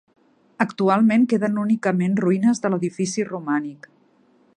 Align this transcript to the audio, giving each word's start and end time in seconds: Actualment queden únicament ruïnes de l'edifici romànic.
Actualment 0.63 1.27
queden 1.33 1.59
únicament 1.63 2.17
ruïnes 2.23 2.63
de 2.65 2.73
l'edifici 2.75 3.27
romànic. 3.29 3.87